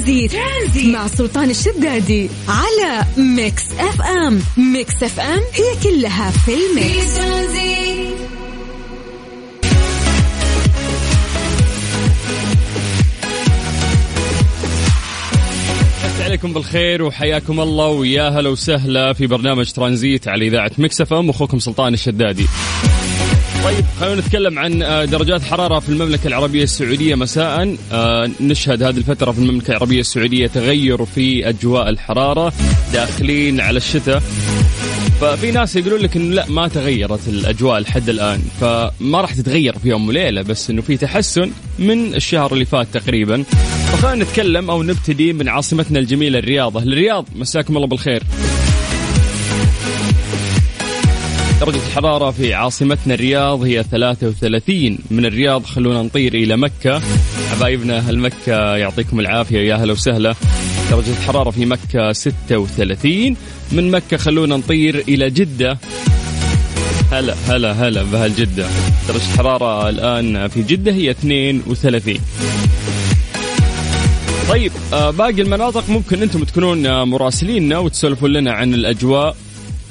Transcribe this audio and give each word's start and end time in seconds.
ترانزيت, 0.00 0.32
ترانزيت. 0.32 0.94
مع 0.94 1.06
سلطان 1.06 1.50
الشدادي 1.50 2.30
على 2.48 3.04
Mix 3.16 3.64
FM. 3.78 4.42
Mix 4.56 5.02
FM 5.02 5.40
هي 5.54 5.90
كلها 5.90 6.30
في 6.30 6.54
ال 6.54 6.67
mix. 6.67 7.20
عليكم 16.20 16.52
بالخير 16.52 17.02
وحياكم 17.02 17.60
الله 17.60 17.88
ويا 17.88 18.28
هلا 18.28 18.48
وسهلا 18.48 19.12
في 19.12 19.26
برنامج 19.26 19.72
ترانزيت 19.72 20.28
على 20.28 20.46
إذاعة 20.46 20.70
Mix 20.78 21.09
FM 21.09 21.30
أخوكم 21.30 21.58
سلطان 21.58 21.94
الشدادي. 21.94 22.46
طيب 23.64 23.84
خلينا 24.00 24.20
نتكلم 24.20 24.58
عن 24.58 24.82
آه، 24.82 25.04
درجات 25.04 25.42
حرارة 25.42 25.78
في 25.78 25.88
المملكة 25.88 26.26
العربية 26.26 26.62
السعودية 26.62 27.14
مساء. 27.14 27.76
آه، 27.92 28.30
نشهد 28.40 28.82
هذه 28.82 28.96
الفترة 28.96 29.32
في 29.32 29.38
المملكة 29.38 29.70
العربية 29.70 30.00
السعودية 30.00 30.46
تغير 30.46 31.04
في 31.04 31.48
أجواء 31.48 31.88
الحرارة 31.88 32.52
داخلين 32.92 33.60
على 33.60 33.76
الشتاء. 33.76 34.22
ففي 35.20 35.50
ناس 35.50 35.76
يقولون 35.76 36.00
لك 36.00 36.16
إنه 36.16 36.34
لا 36.34 36.46
ما 36.48 36.68
تغيرت 36.68 37.28
الأجواء 37.28 37.80
لحد 37.80 38.08
الآن. 38.08 38.42
فما 38.60 39.20
راح 39.20 39.34
تتغير 39.34 39.78
في 39.78 39.88
يوم 39.88 40.08
وليلة 40.08 40.42
بس 40.42 40.70
إنه 40.70 40.82
في 40.82 40.96
تحسن 40.96 41.50
من 41.78 42.14
الشهر 42.14 42.52
اللي 42.52 42.64
فات 42.64 42.86
تقريبا. 42.92 43.42
فخلينا 43.92 44.24
نتكلم 44.24 44.70
أو 44.70 44.82
نبتدي 44.82 45.32
من 45.32 45.48
عاصمتنا 45.48 45.98
الجميلة 45.98 46.38
الرياض. 46.38 46.76
الرياض 46.76 47.26
مساكم 47.36 47.76
الله 47.76 47.86
بالخير. 47.86 48.22
درجة 51.60 51.76
الحرارة 51.76 52.30
في 52.30 52.54
عاصمتنا 52.54 53.14
الرياض 53.14 53.62
هي 53.62 53.82
33 53.82 54.98
من 55.10 55.26
الرياض 55.26 55.64
خلونا 55.64 56.02
نطير 56.02 56.34
إلى 56.34 56.56
مكة. 56.56 57.02
حبايبنا 57.50 57.98
أهل 57.98 58.18
مكة 58.18 58.76
يعطيكم 58.76 59.20
العافية. 59.20 59.58
يا 59.58 59.74
هلا 59.74 59.92
وسهلا. 59.92 60.34
درجة 60.90 61.10
الحرارة 61.10 61.50
في 61.50 61.66
مكة 61.66 62.12
36 62.12 63.36
من 63.72 63.90
مكة 63.90 64.16
خلونا 64.16 64.56
نطير 64.56 65.04
إلى 65.08 65.30
جدة. 65.30 65.78
هلا 67.12 67.34
هلا 67.48 67.72
هلا 67.72 68.02
بهالجدة. 68.02 68.66
درجة 69.08 69.22
الحرارة 69.32 69.88
الآن 69.88 70.48
في 70.48 70.62
جدة 70.62 70.92
هي 70.92 71.10
32 71.10 72.18
طيب 74.48 74.72
آه، 74.92 75.10
باقي 75.10 75.42
المناطق 75.42 75.90
ممكن 75.90 76.22
أنتم 76.22 76.44
تكونون 76.44 77.02
مراسليننا 77.02 77.78
وتسولفون 77.78 78.32
لنا 78.32 78.52
عن 78.52 78.74
الأجواء. 78.74 79.36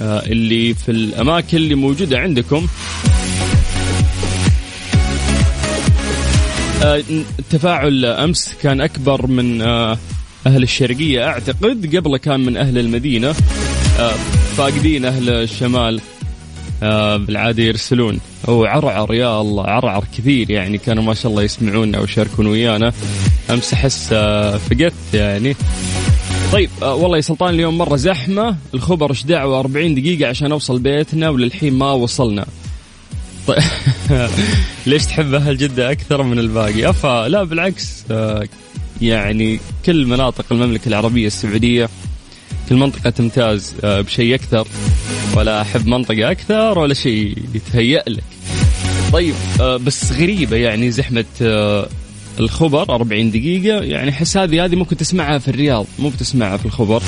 اللي 0.01 0.73
في 0.73 0.91
الأماكن 0.91 1.57
اللي 1.57 1.75
موجودة 1.75 2.19
عندكم. 2.19 2.67
التفاعل 7.39 8.05
أمس 8.05 8.53
كان 8.61 8.81
أكبر 8.81 9.27
من 9.27 9.61
أهل 9.61 10.63
الشرقية 10.63 11.27
أعتقد. 11.27 11.95
قبل 11.95 12.17
كان 12.17 12.39
من 12.39 12.57
أهل 12.57 12.77
المدينة. 12.77 13.35
فاقدين 14.57 15.05
أهل 15.05 15.29
الشمال 15.29 16.01
بالعادة 17.17 17.63
يرسلون. 17.63 18.19
هو 18.49 18.65
عرعر 18.65 19.13
يا 19.13 19.41
الله 19.41 19.63
عرعر 19.63 20.03
كثير 20.17 20.51
يعني. 20.51 20.77
كانوا 20.77 21.03
ما 21.03 21.13
شاء 21.13 21.31
الله 21.31 21.43
يسمعونا 21.43 21.99
ويشاركون 21.99 22.47
ويانا. 22.47 22.93
أمس 23.49 23.73
أحس 23.73 24.09
آه، 24.13 24.57
فقدت 24.57 24.93
يعني. 25.13 25.55
طيب 26.53 26.69
آه 26.81 26.95
والله 26.95 27.17
يا 27.17 27.21
سلطان 27.21 27.53
اليوم 27.53 27.77
مرة 27.77 27.95
زحمة. 27.95 28.55
الخبر 28.73 29.09
إيش 29.09 29.23
دعوة؟ 29.23 29.59
40 29.59 29.95
دقيقة 29.95 30.29
عشان 30.29 30.51
أوصل 30.51 30.79
بيتنا 30.79 31.29
وللحين 31.29 31.73
ما 31.73 31.91
وصلنا. 31.91 32.45
طيب. 33.47 33.57
ليش 34.87 35.05
تحب 35.05 35.33
أهل 35.33 35.57
جدة 35.57 35.91
أكثر 35.91 36.23
من 36.23 36.39
الباقي؟ 36.39 36.89
أفا 36.89 37.27
لا 37.27 37.43
بالعكس 37.43 38.03
آه 38.11 38.47
يعني 39.01 39.59
كل 39.85 40.05
مناطق 40.05 40.45
المملكة 40.51 40.87
العربية 40.87 41.27
السعودية 41.27 41.89
كل 42.69 42.75
منطقة 42.75 43.09
تمتاز 43.09 43.73
آه 43.83 44.01
بشيء 44.01 44.35
أكثر. 44.35 44.67
ولا 45.35 45.61
أحب 45.61 45.87
منطقة 45.87 46.31
أكثر 46.31 46.79
ولا 46.79 46.93
شيء 46.93 47.37
يتهيأ 47.53 48.03
لك. 48.07 48.23
طيب 49.13 49.35
آه 49.61 49.77
بس 49.77 50.11
غريبة 50.11 50.55
يعني 50.57 50.91
زحمة 50.91 51.25
آه 51.41 51.87
الخبر 52.39 52.95
40 52.95 53.31
دقيقة. 53.31 53.83
يعني 53.83 54.11
حس 54.11 54.37
هذه 54.37 54.65
هذه 54.65 54.75
ممكن 54.75 54.97
تسمعها 54.97 55.37
في 55.37 55.47
الرياض 55.47 55.85
مو 55.99 56.09
بتسمعها 56.09 56.57
في 56.57 56.65
الخبر. 56.65 57.03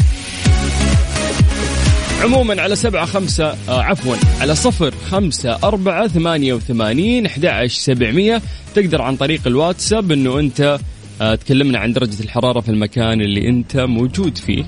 عموما 2.24 2.62
على 2.62 2.76
سبعة 2.76 3.06
خمسة 3.06 3.56
آه 3.70 3.82
عفوا 3.82 4.16
على 4.42 4.56
صفر 4.56 4.94
خمسة 5.10 5.60
أربعة 5.64 6.08
ثمانية 6.08 6.54
وثمانين 6.54 7.26
أحد 7.26 7.66
سبعمية. 7.68 8.42
تقدر 8.76 9.02
عن 9.02 9.16
طريق 9.16 9.42
الواتساب 9.48 10.12
أنه 10.12 10.40
أنت 10.40 10.80
آه 11.22 11.36
تكلمنا 11.36 11.80
عن 11.80 11.94
درجة 11.94 12.24
الحرارة 12.24 12.60
في 12.60 12.70
المكان 12.70 13.22
اللي 13.22 13.48
أنت 13.50 13.78
موجود 13.78 14.38
فيه. 14.38 14.64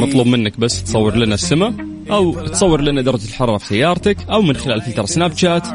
مطلوب 0.00 0.26
منك 0.26 0.60
بس 0.60 0.82
تصور 0.82 1.16
لنا 1.16 1.34
السماء. 1.34 1.93
أو 2.10 2.46
تصور 2.46 2.80
لنا 2.80 3.02
درجة 3.02 3.24
الحرارة 3.24 3.58
في 3.58 3.66
سيارتك 3.66 4.16
أو 4.30 4.42
من 4.42 4.56
خلال 4.56 4.82
فلتر 4.82 5.06
سناب 5.06 5.36
شات 5.36 5.66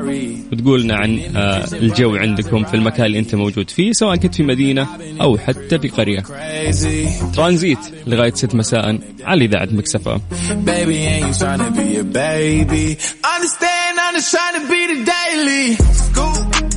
وتقول 0.52 0.82
لنا 0.84 0.96
عن 0.96 1.20
آه 1.36 1.66
الجو 1.74 2.16
عندكم 2.16 2.64
في 2.64 2.74
المكان 2.74 3.06
اللي 3.06 3.20
أنت 3.20 3.36
موجود 3.36 3.70
فيه 3.70 3.92
سواء 3.92 4.16
كنت 4.16 4.36
في 4.36 4.44
مدينة 4.44 4.88
أو 5.22 5.38
حتى 5.38 5.80
في 5.80 5.88
قرية. 5.88 6.24
ترانزيت 7.36 7.80
لغاية 8.08 8.34
6 8.34 8.58
مساء 8.58 9.00
على 9.24 9.46
إذاعة 9.46 9.68
مكسفة 9.72 10.22
and 14.90 15.10
I 15.10 16.69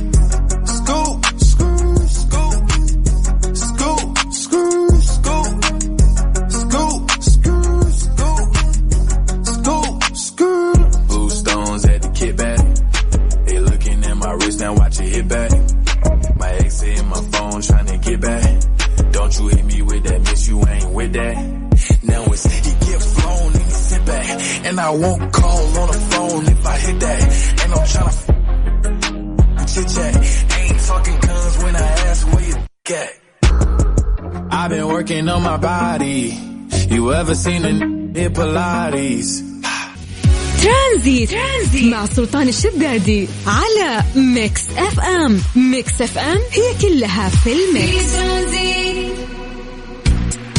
won't 24.92 25.32
call 25.32 25.78
on 25.78 25.88
the 25.88 26.00
phone 26.10 26.44
if 26.46 26.66
I 26.66 26.76
hit 26.78 27.00
that. 27.00 27.22
Ain't 27.62 27.70
no 27.70 27.76
tryna 27.92 28.38
chit 29.74 29.88
chat. 29.88 30.14
Ain't 30.58 30.80
fucking 30.80 31.18
guns 31.20 31.58
when 31.62 31.76
I 31.76 31.88
ask 32.08 32.32
where 32.32 32.44
you 32.44 32.56
at. 32.96 33.10
I've 34.50 34.70
been 34.70 34.88
working 34.88 35.28
on 35.28 35.42
my 35.42 35.56
body. 35.56 36.36
You 36.90 37.12
ever 37.12 37.34
seen 37.34 37.64
a 37.64 37.72
hit 38.18 38.32
Pilates? 38.34 39.48
ترانزيت. 40.62 41.30
ترانزيت 41.30 41.92
مع 41.92 42.06
سلطان 42.06 42.48
الشدادي 42.48 43.28
على 43.46 44.02
ميكس 44.16 44.62
اف 44.76 45.00
ام 45.00 45.42
ميكس 45.56 46.02
اف 46.02 46.18
ام 46.18 46.38
هي 46.52 46.74
كلها 46.80 47.28
في 47.28 47.52
الميكس 47.52 48.14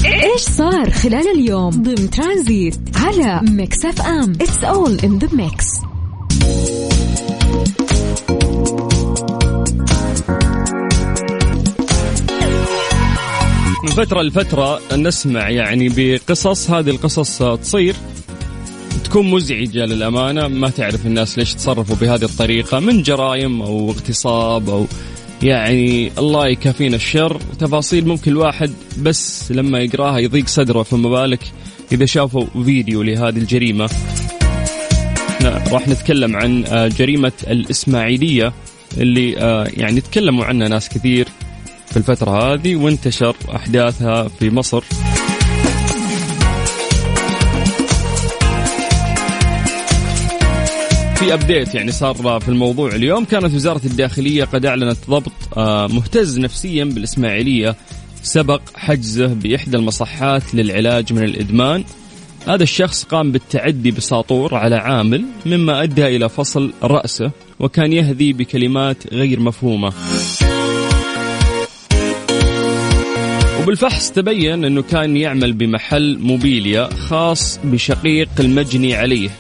إيش 0.05 0.41
صار 0.41 0.91
خلال 0.91 1.29
اليوم 1.35 1.71
ضمن 1.71 2.11
ترانزيت 2.11 2.75
على 2.97 3.41
Mix 3.51 3.85
FM؟ 3.85 4.33
It's 4.41 4.65
all 4.65 4.99
in 5.05 5.19
the 5.19 5.29
mix 5.33 5.67
من 13.85 13.91
فترة 13.91 14.23
لفترة 14.23 14.81
نسمع 14.97 15.51
يعني 15.51 15.89
بقصص 15.97 16.71
هذه 16.71 16.91
القصص 16.91 17.43
تصير 17.43 17.95
تكون 19.05 19.31
مزعجة 19.31 19.85
للأمانة. 19.85 20.49
ما 20.49 20.71
تعرف 20.71 21.07
الناس 21.07 21.39
ليش 21.39 21.55
تصرفوا 21.55 21.97
بهذه 21.97 22.25
الطريقة 22.25 22.81
من 22.81 23.03
جرائم 23.03 23.63
أو 23.63 23.91
اغتصاب 23.91 24.71
أو 24.71 24.87
يعني 25.43 26.13
الله 26.19 26.49
يكافينا 26.49 26.97
الشر. 26.97 27.41
تفاصيل 27.59 28.09
ممكن 28.09 28.31
الواحد 28.31 28.73
بس 28.99 29.53
لما 29.53 29.79
يقراها 29.79 30.19
يضيق 30.19 30.47
صدره 30.47 30.83
فما 30.83 31.09
بالك 31.09 31.41
إذا 31.93 32.07
شافوا 32.07 32.47
فيديو 32.65 33.03
لهذه 33.03 33.37
الجريمة. 33.37 33.91
راح 35.73 35.89
نتكلم 35.89 36.37
عن 36.37 36.65
آه، 36.65 36.89
جريمة 36.89 37.33
الإسماعيلية 37.47 38.53
اللي 38.97 39.39
آه، 39.39 39.69
يعني 39.77 40.01
تكلموا 40.01 40.45
عنها 40.45 40.69
ناس 40.69 40.89
كثير 40.89 41.29
في 41.87 41.97
الفترة 41.97 42.31
هذه 42.55 42.77
وانتشر 42.77 43.37
أحداثها 43.55 44.29
في 44.29 44.51
مصر. 44.51 44.85
في 51.15 51.35
ابديت 51.35 51.75
يعني 51.75 51.93
صار 51.93 52.41
في 52.41 52.49
الموضوع 52.49 52.95
اليوم. 52.95 53.25
كانت 53.25 53.55
وزارة 53.55 53.81
الداخلية 53.85 54.45
قد 54.45 54.67
أعلنت 54.67 54.99
ضبط 55.11 55.33
آه، 55.57 55.87
مهتز 55.87 56.39
نفسيا 56.39 56.85
بالإسماعيلية 56.85 57.77
سبق 58.23 58.61
حجزه 58.75 59.27
بإحدى 59.27 59.77
المصحات 59.77 60.55
للعلاج 60.55 61.13
من 61.13 61.23
الإدمان. 61.23 61.85
هذا 62.49 62.63
الشخص 62.63 63.05
قام 63.05 63.33
بالتعدي 63.33 63.91
بساطور 63.91 64.55
على 64.55 64.77
عامل 64.77 65.25
مما 65.47 65.83
أدى 65.83 66.17
إلى 66.17 66.29
فصل 66.29 66.73
رأسه 66.83 67.31
وكان 67.61 67.93
يهذي 67.93 68.33
بكلمات 68.33 69.15
غير 69.15 69.41
مفهومة. 69.41 69.93
وبالفحص 73.63 74.11
تبين 74.11 74.65
أنه 74.65 74.83
كان 74.83 75.17
يعمل 75.17 75.53
بمحل 75.53 76.19
موبيليا 76.19 76.89
خاص 77.09 77.61
بشقيق 77.65 78.29
المجني 78.41 78.95
عليه. 78.95 79.31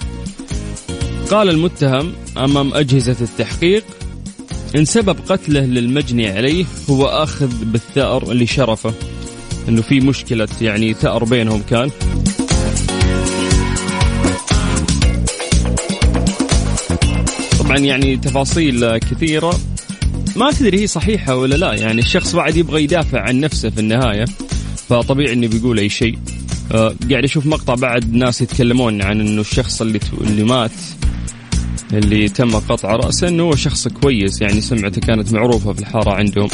قال 1.30 1.48
المتهم 1.48 2.12
أمام 2.36 2.74
أجهزة 2.74 3.16
التحقيق 3.20 3.84
إن 4.76 4.84
سبب 4.84 5.16
قتله 5.28 5.60
للمجني 5.60 6.28
عليه 6.28 6.64
هو 6.90 7.06
آخذ 7.06 7.64
بالثأر 7.64 8.32
لشرفه 8.32 8.94
أنه 9.68 9.82
في 9.82 10.00
مشكلة 10.00 10.48
يعني 10.60 10.94
ثأر 10.94 11.24
بينهم 11.24 11.62
كان. 11.70 11.90
طبعا 17.58 17.78
يعني 17.78 18.16
تفاصيل 18.16 18.98
كثيرة 18.98 19.60
ما 20.36 20.50
تدري 20.50 20.80
هي 20.80 20.86
صحيحة 20.86 21.36
ولا 21.36 21.54
لا 21.54 21.74
يعني 21.74 22.00
الشخص 22.00 22.34
بعد 22.34 22.56
يبغى 22.56 22.82
يدافع 22.84 23.20
عن 23.20 23.40
نفسه 23.40 23.70
في 23.70 23.80
النهاية 23.80 24.24
فطبيعي 24.88 25.32
إنه 25.32 25.46
بيقول 25.46 25.78
أي 25.78 25.88
شيء. 25.88 26.18
قاعد 27.10 27.24
أشوف 27.24 27.46
مقطع 27.46 27.74
بعد 27.74 28.14
ناس 28.14 28.42
يتكلمون 28.42 29.02
عن 29.02 29.20
إنه 29.20 29.40
الشخص 29.40 29.82
اللي 29.82 30.00
اللي 30.20 30.44
مات 30.44 30.70
اللي 31.92 32.28
تم 32.28 32.50
قطع 32.50 32.96
رأسه 32.96 33.28
إنه 33.28 33.42
هو 33.42 33.54
شخص 33.54 33.88
كويس 33.88 34.40
يعني 34.40 34.60
سمعته 34.60 35.00
كانت 35.00 35.32
معروفة 35.32 35.72
في 35.72 35.80
الحارة 35.80 36.10
عندهم. 36.10 36.48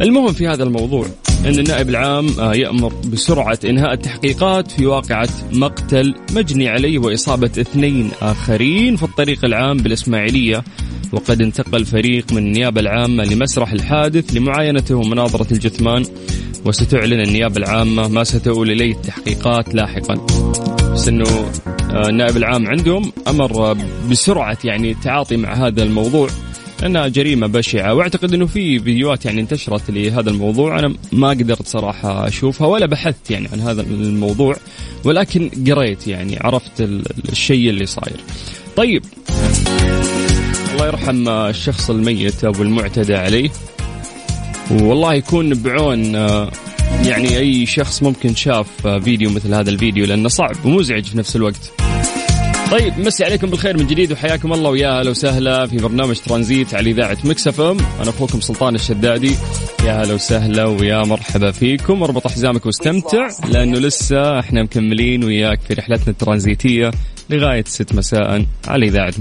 المهم 0.00 0.32
في 0.32 0.48
هذا 0.48 0.62
الموضوع 0.62 1.06
إن 1.44 1.58
النائب 1.58 1.88
العام 1.88 2.28
آه، 2.38 2.54
يأمر 2.54 2.92
بسرعة 2.94 3.58
إنهاء 3.64 3.92
التحقيقات 3.92 4.70
في 4.70 4.86
واقعة 4.86 5.28
مقتل 5.52 6.14
مجني 6.32 6.68
عليه 6.68 6.98
وإصابة 6.98 7.50
اثنين 7.60 8.10
آخرين 8.22 8.96
في 8.96 9.02
الطريق 9.02 9.44
العام 9.44 9.76
بالإسماعيلية 9.76 10.64
وقد 11.12 11.42
انتقل 11.42 11.84
فريق 11.84 12.32
من 12.32 12.38
النيابة 12.38 12.80
العامة 12.80 13.24
لمسرح 13.24 13.72
الحادث 13.72 14.36
لمعاينته 14.36 14.94
ومناظرة 14.94 15.52
الجثمان 15.52 16.04
وستعلن 16.64 17.20
النيابة 17.20 17.56
العامة 17.56 18.08
ما 18.08 18.24
ستؤول 18.24 18.70
إليه 18.70 18.92
التحقيقات 18.92 19.74
لاحقا. 19.74 20.26
بس 20.92 21.08
إنه 21.08 21.50
آه، 21.90 22.08
النائب 22.08 22.36
العام 22.36 22.66
عندهم 22.66 23.12
أمر 23.28 23.76
بسرعة 24.10 24.58
يعني 24.64 24.90
التعاطي 24.90 25.36
مع 25.36 25.54
هذا 25.54 25.82
الموضوع. 25.82 26.28
انها 26.86 27.08
جريمة 27.08 27.46
بشعة. 27.46 27.94
وأعتقد 27.94 28.34
إنه 28.34 28.46
في 28.46 28.78
فيديوهات 28.78 29.24
يعني 29.24 29.40
انتشرت 29.40 29.90
لهذا 29.90 30.30
الموضوع. 30.30 30.78
أنا 30.78 30.94
ما 31.12 31.28
قدرت 31.28 31.66
صراحة 31.66 32.28
أشوفها 32.28 32.66
ولا 32.66 32.86
بحثت 32.86 33.30
يعني 33.30 33.48
عن 33.52 33.60
هذا 33.60 33.82
الموضوع. 33.82 34.56
ولكن 35.04 35.50
قريت 35.68 36.06
يعني 36.06 36.38
عرفت 36.40 36.88
الشيء 37.28 37.70
اللي 37.70 37.86
صاير. 37.86 38.20
طيب. 38.76 39.04
الله 40.72 40.86
يرحم 40.86 41.28
الشخص 41.28 41.90
الميت 41.90 42.44
أو 42.44 42.52
المعتدى 42.52 43.14
عليه. 43.14 43.50
والله 44.70 45.14
يكون 45.14 45.54
بعون 45.54 46.16
آه، 46.16 46.50
يعني 47.04 47.38
أي 47.38 47.66
شخص 47.66 48.02
ممكن 48.02 48.34
شاف 48.34 48.86
فيديو 48.86 49.30
مثل 49.30 49.54
هذا 49.54 49.70
الفيديو 49.70 50.06
لأنه 50.06 50.28
صعب 50.28 50.64
ومزعج 50.64 51.04
في 51.04 51.18
نفس 51.18 51.36
الوقت. 51.36 51.72
طيب 52.70 52.98
مسي 52.98 53.24
عليكم 53.24 53.50
بالخير 53.50 53.78
من 53.78 53.86
جديد 53.86 54.12
وحياكم 54.12 54.52
الله 54.52 54.70
ويا 54.70 55.00
أهلا 55.00 55.10
وسهلا 55.10 55.66
في 55.66 55.76
برنامج 55.76 56.18
ترانزيت 56.18 56.74
على 56.74 56.90
إذاعة 56.90 57.18
مكسفم 57.24 57.76
أنا 58.00 58.10
أخوكم 58.10 58.40
سلطان 58.40 58.74
الشدادي. 58.74 59.34
يا 59.84 60.00
أهلا 60.02 60.14
وسهلا 60.14 60.64
ويا 60.64 61.02
مرحبا 61.04 61.50
فيكم. 61.50 62.02
أربط 62.02 62.28
حزامك 62.28 62.66
واستمتع 62.66 63.28
لأنه 63.48 63.78
لسه 63.78 64.40
إحنا 64.40 64.62
مكملين 64.62 65.24
وياك 65.24 65.60
في 65.60 65.74
رحلتنا 65.74 66.08
الترانزيتية 66.08 66.90
لغاية 67.30 67.64
6 67.66 67.96
مساء 67.96 68.44
على 68.68 68.86
إذاعة 68.86 69.14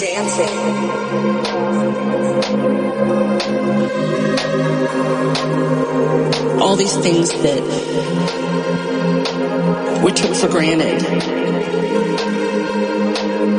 dancing. 0.00 1.56
All 6.60 6.76
these 6.76 6.96
things 6.96 7.30
that 7.42 7.62
we 10.02 10.12
took 10.12 10.34
for 10.34 10.48
granted. 10.48 11.02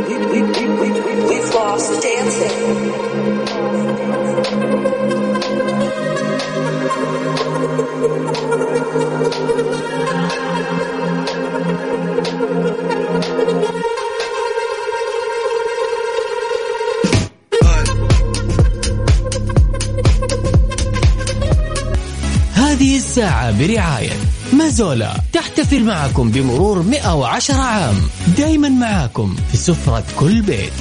We, 0.07 0.41
we, 0.41 0.41
we, 0.41 0.91
we've 1.29 1.53
lost 1.53 2.01
dancing. 2.01 2.86
الساعة 23.07 23.51
برعاية 23.59 24.13
مازولا. 24.53 25.13
تحتفل 25.33 25.83
معكم 25.83 26.31
بمرور 26.31 26.83
110 26.83 27.55
عام. 27.55 27.95
دايما 28.37 28.69
معاكم 28.69 29.35
في 29.51 29.57
سفرة 29.57 30.03
كل 30.19 30.41
بيت. 30.41 30.71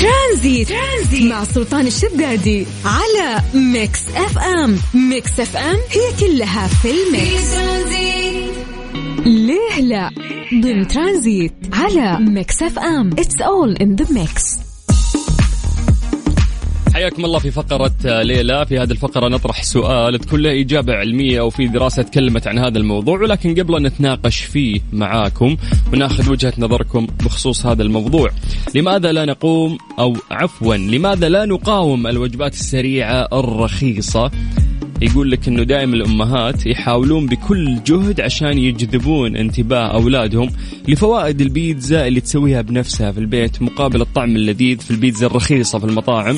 ترانزيت. 0.00 0.68
ترانزيت 0.68 1.22
مع 1.32 1.44
سلطان 1.44 1.86
الشدادي 1.86 2.66
على 2.84 3.42
Mix 3.54 4.00
FM. 4.16 4.78
Mix 4.94 5.40
FM 5.40 5.76
هي 5.90 6.20
كلها 6.20 6.66
في 6.66 6.88
ال 6.90 7.02
mix. 7.02 7.52
ليه 9.26 9.80
لا؟ 9.80 10.10
ضمن 10.62 10.88
ترانزيت 10.88 11.52
على 11.72 12.18
Mix 12.20 12.62
FM. 12.62 13.10
It's 13.18 13.40
all 13.40 13.76
in 13.76 13.96
the 13.96 14.06
mix 14.10 14.61
حياكم 17.02 17.24
الله 17.24 17.38
في 17.38 17.50
فقرة 17.50 18.22
ليلى. 18.22 18.66
في 18.66 18.78
هذه 18.78 18.90
الفقرة 18.90 19.28
نطرح 19.28 19.64
سؤال. 19.64 20.18
تكون 20.18 20.42
له 20.42 20.60
إجابة 20.60 20.94
علمية 20.94 21.40
أو 21.40 21.50
في 21.50 21.68
دراسة 21.68 22.02
تكلمت 22.02 22.46
عن 22.46 22.58
هذا 22.58 22.78
الموضوع 22.78 23.20
ولكن 23.20 23.54
قبل 23.54 23.82
نتناقش 23.82 24.40
فيه 24.40 24.80
معاكم 24.92 25.56
وناخذ 25.92 26.30
وجهة 26.30 26.52
نظركم 26.58 27.06
بخصوص 27.24 27.66
هذا 27.66 27.82
الموضوع. 27.82 28.30
لماذا 28.74 29.12
لا 29.12 29.24
نقوم 29.24 29.78
أو 29.98 30.16
عفوا 30.30 30.76
لماذا 30.76 31.28
لا 31.28 31.44
نقاوم 31.44 32.06
الوجبات 32.06 32.52
السريعة 32.52 33.28
الرخيصة؟ 33.32 34.30
يقول 35.02 35.30
لك 35.30 35.48
إنه 35.48 35.62
دائما 35.62 35.94
الأمهات 35.94 36.66
يحاولون 36.66 37.26
بكل 37.26 37.82
جهد 37.86 38.20
عشان 38.20 38.58
يجذبون 38.58 39.36
انتباه 39.36 39.86
أولادهم 39.86 40.50
لفوائد 40.88 41.40
البيتزا 41.40 42.06
اللي 42.06 42.20
تسويها 42.20 42.62
بنفسها 42.62 43.12
في 43.12 43.20
البيت 43.20 43.62
مقابل 43.62 44.00
الطعم 44.00 44.36
اللذيذ 44.36 44.78
في 44.78 44.90
البيتزا 44.90 45.26
الرخيصة 45.26 45.78
في 45.78 45.84
المطاعم. 45.84 46.36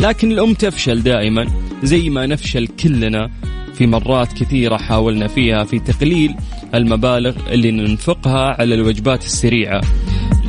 لكن 0.00 0.32
الأم 0.32 0.54
تفشل 0.54 1.02
دائما 1.02 1.46
زي 1.82 2.10
ما 2.10 2.26
نفشل 2.26 2.66
كلنا 2.66 3.30
في 3.74 3.86
مرات 3.86 4.32
كثيرة 4.32 4.76
حاولنا 4.76 5.28
فيها 5.28 5.64
في 5.64 5.78
تقليل 5.78 6.34
المبالغ 6.74 7.36
اللي 7.52 7.70
ننفقها 7.70 8.56
على 8.60 8.74
الوجبات 8.74 9.24
السريعة. 9.24 9.80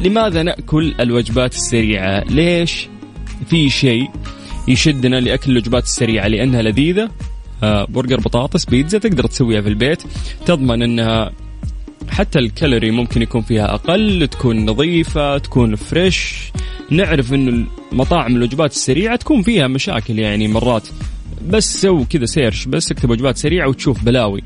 لماذا 0.04 0.44
نأكل 0.44 0.96
الوجبات 1.00 1.54
السريعة؟ 1.54 2.24
ليش 2.30 2.88
في 3.50 3.70
شيء 3.70 4.10
يشدنا 4.68 5.16
لأكل 5.16 5.52
الوجبات 5.52 5.84
السريعة؟ 5.84 6.28
لأنها 6.28 6.62
لذيذة 6.62 7.10
برجر 7.90 8.20
بطاطس 8.20 8.66
بيتزا 8.66 8.98
تقدر 8.98 9.28
تسويها 9.28 9.62
في 9.62 9.70
البيت. 9.70 10.04
تضمن 10.46 10.84
إنها 10.84 11.32
حتى 12.10 12.40
الكالوري 12.40 12.92
ممكن 12.92 13.22
يكون 13.22 13.42
فيها 13.42 13.74
أقل 13.74 14.28
تكون 14.28 14.66
نظيفة 14.66 15.38
تكون 15.38 15.76
فريش 15.76 16.52
نعرف 16.90 17.34
إنه 17.34 17.68
مطاعم 17.92 18.36
الوجبات 18.36 18.72
السريعة 18.72 19.16
تكون 19.16 19.42
فيها 19.42 19.68
مشاكل 19.68 20.20
يعني 20.20 20.48
مرات. 20.48 20.88
بس 21.48 21.82
سو 21.82 22.06
كذا 22.06 22.26
search 22.26 22.66
بس 22.66 22.92
اكتب 22.92 23.10
وجبات 23.10 23.38
سريعة 23.38 23.68
وتشوف 23.68 24.04
بلاوي. 24.04 24.42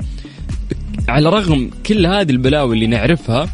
على 1.08 1.28
رغم 1.28 1.70
كل 1.86 2.06
هذه 2.06 2.30
البلاوي 2.30 2.74
اللي 2.74 2.86
نعرفها 2.86 3.48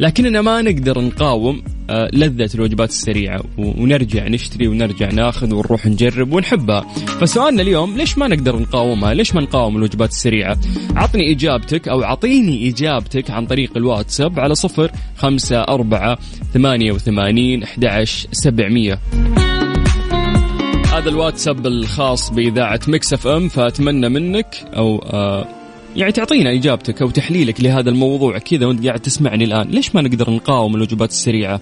لكننا 0.00 0.42
ما 0.42 0.62
نقدر 0.62 1.00
نقاوم 1.00 1.62
آه، 1.90 2.10
لذة 2.12 2.50
الوجبات 2.54 2.88
السريعة 2.88 3.40
ونرجع 3.58 4.28
نشتري 4.28 4.68
ونرجع 4.68 5.10
ناخذ 5.10 5.54
ونروح 5.54 5.86
نجرب 5.86 6.32
ونحبها. 6.32 6.86
فسؤالنا 7.20 7.62
اليوم 7.62 7.96
ليش 7.96 8.18
ما 8.18 8.28
نقدر 8.28 8.58
نقاومها؟ 8.58 9.14
ليش 9.14 9.34
ما 9.34 9.40
نقاوم 9.40 9.76
الوجبات 9.76 10.10
السريعة؟ 10.10 10.58
عطني 10.96 11.32
إجابتك 11.32 11.88
أو 11.88 12.02
عطيني 12.02 12.68
إجابتك 12.68 13.30
عن 13.30 13.46
طريق 13.46 13.76
الواتساب 13.76 14.40
على 14.40 14.54
صفر 14.54 14.90
خمسة 15.16 15.60
أربعة 15.60 16.18
ثمانية 16.54 16.92
وثمانين 16.92 17.62
أحد 17.62 18.04
سبعمية. 18.32 18.98
هذا 20.92 21.08
الواتساب 21.08 21.66
الخاص 21.66 22.30
بإذاعة 22.30 22.80
مكسف 22.88 23.26
أم 23.26 23.48
فأتمنى 23.48 24.08
منك 24.08 24.56
أو 24.76 24.98
آه 24.98 25.55
يعني 25.96 26.12
تعطينا 26.12 26.52
إجابتك 26.52 27.02
أو 27.02 27.10
تحليلك 27.10 27.60
لهذا 27.60 27.90
الموضوع 27.90 28.38
كذا 28.38 28.66
وأنت 28.66 28.86
قاعد 28.86 29.00
تسمعني 29.00 29.44
الآن. 29.44 29.68
ليش 29.68 29.94
ما 29.94 30.02
نقدر 30.02 30.30
نقاوم 30.30 30.74
الوجبات 30.74 31.10
السريعة؟ 31.10 31.60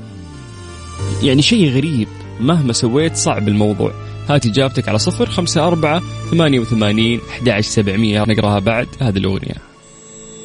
يعني 1.22 1.42
شيء 1.42 1.70
غريب 1.70 2.08
مهما 2.40 2.72
سويت 2.72 3.16
صعب 3.16 3.48
الموضوع. 3.48 3.92
هات 4.28 4.46
إجابتك 4.46 4.88
على 4.88 4.98
صفر 4.98 5.26
خمسة 5.26 5.66
أربعة 5.66 6.02
ثمانية 6.30 6.60
وثمانين 6.60 7.20
أحد 7.30 7.60
سبعمية. 7.60 8.24
نقراها 8.28 8.58
بعد 8.58 8.88
هذه 9.00 9.16
الأغنية. 9.16 9.54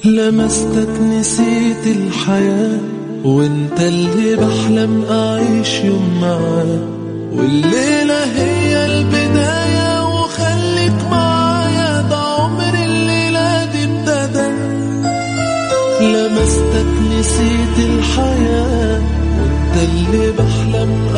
لمستك 0.05 1.01
نسيت 1.01 1.97
الحياة 1.97 2.79
وانت 3.23 3.79
اللي 3.79 4.35
بحلم 4.35 5.05
أعيش 5.09 5.79
يوم 5.79 6.19
معاك 6.21 6.89
والليلة 7.31 8.23
هي 8.23 8.58
نسيت 17.19 17.79
الحياة 17.79 19.01
وانت 19.39 19.75
اللي 19.77 20.31
بحلم 20.31 21.15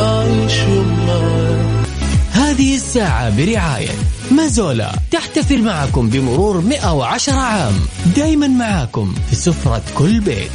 يوم 0.68 1.06
معاك 1.06 1.86
هذه 2.32 2.74
الساعة 2.74 3.36
برعاية 3.36 3.90
Mazola. 4.30 4.92
تحتفل 5.10 5.62
معكم 5.62 6.08
بمرور 6.08 6.60
110 6.60 7.32
عام. 7.34 7.72
دايما 8.16 8.46
معاكم 8.46 9.14
في 9.30 9.36
سفرة 9.36 9.82
كل 9.94 10.20
بيت. 10.20 10.50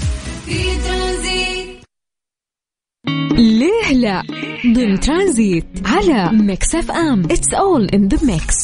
ليه 3.38 3.94
لا؟ 3.94 4.24
ضمن 4.75 5.00
ترانزيت 5.00 5.66
على 5.86 6.32
Mix 6.31 6.75
FM. 6.75 7.24
It's 7.24 7.53
all 7.53 7.86
in 7.86 8.07
the 8.07 8.25
mix 8.25 8.57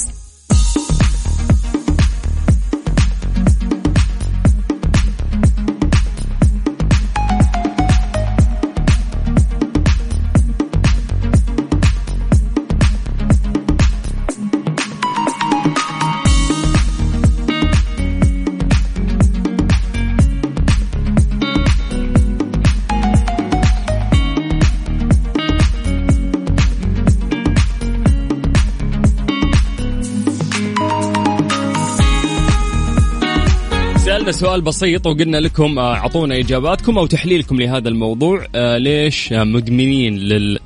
سألنا 34.23 34.37
سؤال 34.37 34.61
بسيط 34.61 35.07
وقلنا 35.07 35.37
لكم 35.37 35.79
آه، 35.79 35.93
أعطونا 35.93 36.39
إجاباتكم 36.39 36.97
أو 36.97 37.05
تحليلكم 37.05 37.61
لهذا 37.61 37.89
الموضوع. 37.89 38.45
آه، 38.55 38.77
ليش 38.77 39.33
آه، 39.33 39.43
مدمنين 39.43 40.17
لل 40.17 40.59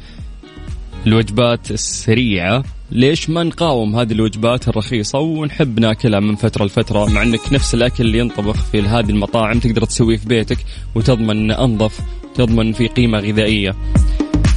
الوجبات 1.08 1.72
السريعة؟ 1.72 2.64
ليش 2.92 3.30
ما 3.30 3.44
نقاوم 3.44 3.96
هذه 3.96 4.12
الوجبات 4.14 4.68
الرخيصة 4.68 5.20
ونحب 5.20 5.80
ناكلها 5.80 6.20
من 6.20 6.36
فترة 6.36 6.66
لفترة؟ 6.66 7.06
مع 7.06 7.24
إنك 7.24 7.54
نفس 7.54 7.74
الأكل 7.74 8.06
اللي 8.06 8.18
ينطبخ 8.20 8.64
في 8.72 8.82
هذه 8.82 9.10
المطاعم 9.10 9.60
تقدر 9.60 9.86
تسويه 9.86 10.18
في 10.18 10.28
بيتك 10.28 10.58
وتضمن 10.96 11.52
أنظف 11.52 12.00
تضمن 12.36 12.74
في 12.74 12.88
قيمة 12.88 13.20
غذائية. 13.20 13.76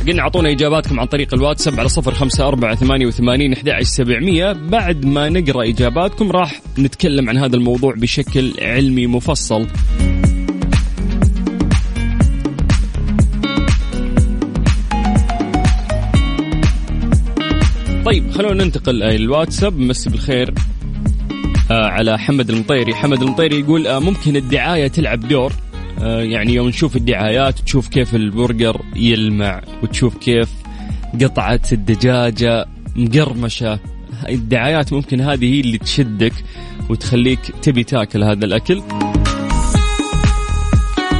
قلنا 0.08 0.22
أعطونا 0.22 0.50
إجاباتكم 0.50 1.00
عن 1.00 1.06
طريق 1.06 1.34
الواتساب 1.34 1.80
على 1.80 1.88
صفر 1.88 2.14
خمسة 2.14 2.48
أربعة 2.48 2.74
ثمانية 2.74 3.06
وثمانين 3.06 3.52
أحد 3.52 3.82
سبعمية. 3.82 4.52
بعد 4.52 5.06
ما 5.06 5.28
نقرأ 5.28 5.68
إجاباتكم 5.68 6.32
راح 6.32 6.60
نتكلم 6.78 7.28
عن 7.28 7.38
هذا 7.38 7.56
الموضوع 7.56 7.94
بشكل 7.94 8.54
علمي 8.60 9.06
مفصل. 9.06 9.66
طيب 18.04 18.30
خلونا 18.30 18.64
ننتقل 18.64 19.02
الواتساب. 19.02 19.78
مسي 19.78 20.10
بالخير 20.10 20.54
آه 21.70 21.86
على 21.86 22.18
حمد 22.18 22.50
المطيري. 22.50 22.94
حمد 22.94 23.22
المطيري 23.22 23.60
يقول 23.60 23.86
آه 23.86 23.98
ممكن 23.98 24.36
الدعاية 24.36 24.88
تلعب 24.88 25.28
دور؟ 25.28 25.52
يعني 26.02 26.54
يوم 26.54 26.68
نشوف 26.68 26.96
الدعايات 26.96 27.58
تشوف 27.58 27.88
كيف 27.88 28.14
البرجر 28.14 28.80
يلمع 28.96 29.62
وتشوف 29.82 30.16
كيف 30.16 30.48
قطعة 31.22 31.60
الدجاجة 31.72 32.66
مقرمشة. 32.96 33.78
الدعايات 34.28 34.92
ممكن 34.92 35.20
هذه 35.20 35.54
هي 35.54 35.60
اللي 35.60 35.78
تشدك 35.78 36.32
وتخليك 36.90 37.40
تبي 37.62 37.84
تاكل 37.84 38.24
هذا 38.24 38.44
الأكل. 38.44 38.82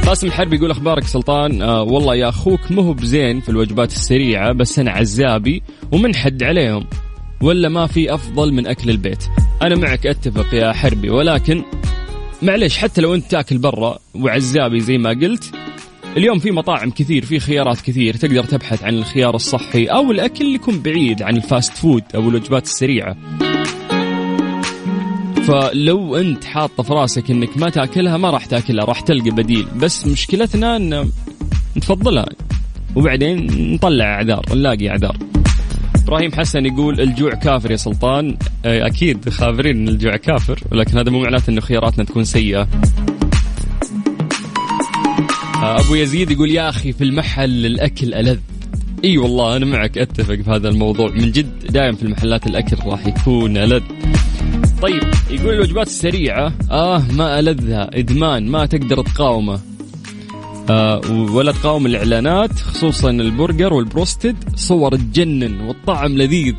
قاسم 0.05 0.27
الحربي 0.27 0.55
يقول 0.55 0.71
أخبارك 0.71 1.03
سلطان؟ 1.03 1.61
آه 1.61 1.83
والله 1.83 2.15
يا 2.15 2.29
أخوك 2.29 2.71
مو 2.71 2.93
بزين 2.93 3.41
في 3.41 3.49
الوجبات 3.49 3.91
السريعة 3.91 4.51
بس 4.51 4.79
أنا 4.79 4.91
عزابي 4.91 5.63
ومنحد 5.91 6.43
عليهم. 6.43 6.87
ولا 7.41 7.69
ما 7.69 7.87
في 7.87 8.13
أفضل 8.13 8.53
من 8.53 8.67
أكل 8.67 8.89
البيت. 8.89 9.23
أنا 9.61 9.75
معك 9.75 10.07
أتفق 10.07 10.53
يا 10.53 10.71
حربي 10.71 11.09
ولكن 11.09 11.63
معليش 12.41 12.77
حتى 12.77 13.01
لو 13.01 13.15
انت 13.15 13.31
تاكل 13.31 13.57
برا 13.57 13.99
وعزابي 14.15 14.79
زي 14.79 14.97
ما 14.97 15.09
قلت 15.09 15.55
اليوم 16.17 16.39
في 16.39 16.51
مطاعم 16.51 16.91
كثير 16.91 17.25
في 17.25 17.39
خيارات 17.39 17.81
كثير 17.81 18.15
تقدر 18.15 18.43
تبحث 18.43 18.83
عن 18.83 18.93
الخيار 18.93 19.35
الصحي 19.35 19.85
أو 19.85 20.11
الأكل 20.11 20.45
اللي 20.45 20.55
يكون 20.55 20.81
بعيد 20.81 21.21
عن 21.21 21.37
ال 21.37 21.45
fast 21.45 21.77
food 21.77 22.03
أو 22.15 22.29
الوجبات 22.29 22.63
السريعة. 22.63 23.17
فلو 25.47 26.15
انت 26.15 26.43
حاطة 26.43 26.83
في 26.83 26.93
راسك 26.93 27.31
إنك 27.31 27.57
ما 27.57 27.69
تاكلها 27.69 28.17
ما 28.17 28.29
راح 28.29 28.45
تاكلها 28.45 28.85
راح 28.85 28.99
تلقى 28.99 29.29
بديل. 29.29 29.65
بس 29.75 30.07
مشكلتنا 30.07 30.75
إن 30.75 31.09
نفضلها 31.77 32.29
وبعدين 32.95 33.47
نطلع 33.73 34.05
أعذار 34.05 34.45
نلاقي 34.53 34.89
أعذار. 34.89 35.17
إبراهيم 36.11 36.31
حسن 36.31 36.65
يقول 36.65 37.01
الجوع 37.01 37.33
كافر 37.33 37.71
يا 37.71 37.75
سلطان. 37.75 38.37
أكيد 38.65 39.29
خابرين 39.29 39.77
إن 39.77 39.87
الجوع 39.87 40.15
كافر 40.15 40.59
ولكن 40.71 40.97
هذا 40.97 41.11
مو 41.11 41.21
معناته 41.21 41.51
إنه 41.51 41.61
خياراتنا 41.61 42.03
تكون 42.03 42.23
سيئة. 42.23 42.67
آه، 45.63 45.79
أبو 45.79 45.95
يزيد 45.95 46.31
يقول 46.31 46.51
يا 46.51 46.69
أخي 46.69 46.93
في 46.93 47.03
المحل 47.03 47.65
الأكل 47.65 48.13
ألذ. 48.13 48.39
إي 49.03 49.17
والله 49.17 49.57
أنا 49.57 49.65
معك 49.65 49.97
أتفق 49.97 50.35
في 50.35 50.51
هذا 50.51 50.69
الموضوع. 50.69 51.11
من 51.11 51.31
جد 51.31 51.67
دائما 51.69 51.97
في 51.97 52.03
المحلات 52.03 52.47
الأكل 52.47 52.77
راح 52.85 53.07
يكون 53.07 53.57
ألذ. 53.57 53.83
طيب 54.81 55.03
يقول 55.29 55.53
الوجبات 55.53 55.87
السريعة. 55.87 56.53
آه 56.71 57.03
ما 57.11 57.39
ألذها. 57.39 57.89
إدمان 57.93 58.47
ما 58.47 58.65
تقدر 58.65 59.01
تقاومه. 59.01 59.59
ولا 61.09 61.51
تقاوم 61.51 61.85
الإعلانات 61.85 62.59
خصوصا 62.59 63.09
البرجر 63.09 63.73
والبروستد. 63.73 64.35
صور 64.55 64.95
تجنن 64.95 65.61
والطعم 65.61 66.17
لذيذ. 66.17 66.55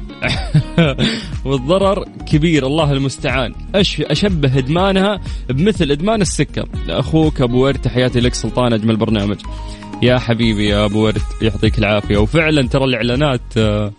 والضرر 1.45 2.05
كبير 2.27 2.67
الله 2.67 2.93
المستعان. 2.93 3.55
أش 3.75 4.01
أشبه 4.01 4.59
إدمانها 4.59 5.21
بمثل 5.49 5.91
إدمان 5.91 6.21
السكر. 6.21 6.69
أخوك 6.89 7.41
أبو 7.41 7.65
ورد 7.65 7.79
تحياتي 7.79 8.21
لك 8.21 8.35
سلطان 8.35 8.73
أجمل 8.73 8.97
برنامج. 8.97 9.37
يا 10.03 10.19
حبيبي 10.19 10.69
يا 10.69 10.85
أبو 10.85 11.05
ورد 11.05 11.23
يعطيك 11.43 11.79
العافية. 11.79 12.19
وفعلا 12.19 12.69
ترى 12.69 12.85
الإعلانات 12.85 13.41
آه 13.57 13.93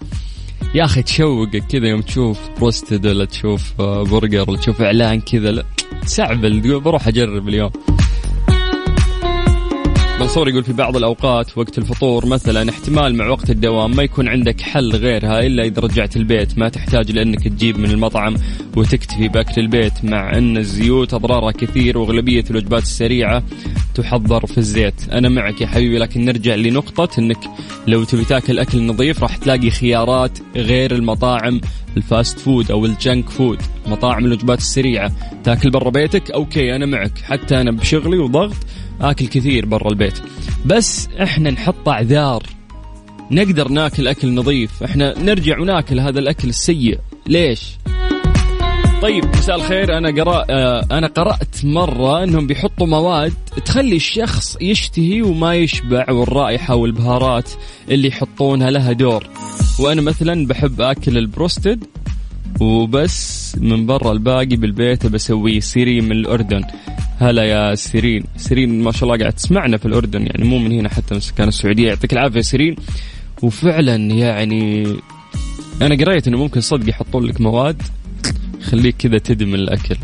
يا 0.76 0.86
أخي 0.86 1.02
تشوقك 1.02 1.64
كذا 1.70 1.88
يوم 1.88 2.02
تشوف 2.02 2.40
بروستد 2.58 3.08
ولا 3.08 3.26
تشوف 3.26 3.74
آه، 3.80 4.04
برجر 4.04 4.50
ولا 4.50 4.60
تشوف 4.60 4.82
إعلان 4.82 5.22
كذا. 5.22 5.64
تسعبل 6.02 6.62
تقول 6.62 6.82
بروح 6.82 7.08
أجرب 7.08 7.50
اليوم. 7.50 7.72
منصور 10.34 10.50
يقول 10.50 10.64
في 10.64 10.74
بعض 10.74 10.98
الأوقات 10.98 11.58
وقت 11.58 11.78
الفطور 11.78 12.26
مثلا 12.26 12.70
احتمال 12.70 13.16
مع 13.16 13.28
وقت 13.28 13.50
الدوام 13.50 13.96
ما 13.96 14.04
يكون 14.04 14.28
عندك 14.28 14.62
حل 14.62 14.92
غيرها 14.96 15.40
إلا 15.40 15.64
إذا 15.64 15.82
رجعت 15.82 16.18
البيت. 16.18 16.58
ما 16.58 16.70
تحتاج 16.70 17.12
لأنك 17.12 17.48
تجيب 17.48 17.80
من 17.80 17.92
المطعم 17.92 18.36
وتكتفي 18.76 19.28
بأكل 19.28 19.62
البيت 19.62 20.06
مع 20.06 20.38
أن 20.38 20.58
الزيوت 20.58 21.14
أضرارها 21.14 21.52
كثير 21.52 21.98
وأغلبية 21.98 22.44
الوجبات 22.50 22.82
السريعة 22.82 23.44
تحضر 23.94 24.46
في 24.46 24.58
الزيت. 24.58 25.10
أنا 25.12 25.30
معك 25.30 25.62
يا 25.62 25.68
حبيبي 25.68 25.98
لكن 25.98 26.26
نرجع 26.26 26.56
لنقطة 26.56 27.20
إنك 27.20 27.40
لو 27.88 28.04
تبي 28.04 28.26
تاكل 28.26 28.60
أكل 28.60 28.84
نظيف 28.84 29.24
راح 29.24 29.38
تلاقي 29.38 29.70
خيارات 29.70 30.40
غير 30.56 30.96
المطاعم 30.96 31.62
ال 31.98 32.06
fast 32.06 32.40
food 32.40 32.72
أو 32.72 32.86
ال 32.86 32.95
junk 32.95 33.30
food 33.30 33.62
مطاعم 33.88 34.26
الوجبات 34.26 34.58
السريعة. 34.58 35.12
تاكل 35.44 35.70
برا 35.70 35.90
بيتك؟ 35.90 36.32
okay 36.32 36.76
أنا 36.76 36.86
معك. 36.86 37.18
حتى 37.24 37.62
أنا 37.62 37.72
بشغلي 37.72 38.18
وضغط 38.18 38.58
آكل 39.02 39.28
كثير 39.28 39.66
برا 39.66 39.90
البيت. 39.90 40.20
بس 40.66 41.10
إحنا 41.22 41.52
نحط 41.52 41.90
أعذار. 41.90 42.44
نقدر 43.32 43.68
ناكل 43.68 44.08
أكل 44.08 44.34
نظيف. 44.34 44.84
إحنا 44.84 45.20
نرجع 45.20 45.60
وناكل 45.60 46.00
هذا 46.00 46.20
الأكل 46.20 46.50
السيء. 46.50 47.00
ليش؟ 47.28 47.78
طيب 49.04 49.26
مساء 49.26 49.56
الخير. 49.56 49.98
أنا 49.98 50.24
قرأ 50.24 50.46
آه، 50.50 50.86
أنا 50.92 51.08
قرأت 51.08 51.56
مرة 51.64 52.24
إنهم 52.24 52.48
بيحطوا 52.48 52.88
مواد 52.88 53.34
تخلي 53.66 53.96
الشخص 53.96 54.58
يشتهي 54.62 55.22
وما 55.22 55.56
يشبع 55.56 56.12
والرائحة 56.12 56.76
والبهارات 56.76 57.50
اللي 57.90 58.08
يحطونها 58.08 58.72
لها 58.72 58.92
دور. 58.92 59.28
وأنا 59.80 60.02
مثلا 60.02 60.48
بحب 60.48 60.82
أكل 60.82 61.18
البروستد 61.18 61.84
وبس 62.60 63.56
من 63.58 63.86
برا 63.86 64.12
الباقي 64.12 64.56
بالبيت 64.56 65.06
بسويه 65.06 65.60
سيرين 65.60 66.02
من 66.02 66.12
الأردن. 66.12 66.62
هلا 67.20 67.44
يا 67.44 67.76
سيرين. 67.76 68.24
سيرين 68.38 68.82
ما 68.82 68.92
شاء 68.92 69.04
الله 69.04 69.18
قاعد 69.18 69.34
تسمعنا 69.34 69.78
في 69.78 69.86
الأردن 69.86 70.22
يعني 70.22 70.44
مو 70.44 70.58
من 70.58 70.72
هنا 70.72 70.90
حتى 70.90 71.14
من 71.14 71.20
سكان 71.20 71.48
السعودية. 71.48 71.88
يعطيك 71.88 72.14
العافية 72.14 72.42
سيرين. 72.42 72.76
وفعلا 73.42 73.96
يعني 73.96 74.84
أنا 75.82 75.96
قريت 75.96 76.28
إنه 76.28 76.38
ممكن 76.38 76.62
صدق 76.62 76.90
يحطون 76.90 77.24
لك 77.26 77.42
مواد 77.42 77.82
تخليك 78.64 78.96
كذا 78.98 79.18
تدمن 79.18 79.56
الأكل. 79.56 79.96